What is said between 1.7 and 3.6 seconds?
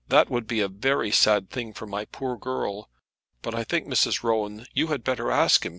for my poor girl. But